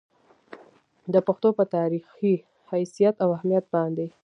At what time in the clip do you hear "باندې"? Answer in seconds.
3.75-4.07